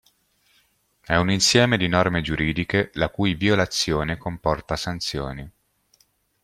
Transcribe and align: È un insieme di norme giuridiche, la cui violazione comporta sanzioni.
È 1.01 1.13
un 1.15 1.29
insieme 1.29 1.77
di 1.77 1.87
norme 1.87 2.21
giuridiche, 2.23 2.89
la 2.95 3.09
cui 3.09 3.35
violazione 3.35 4.17
comporta 4.17 4.75
sanzioni. 4.75 5.47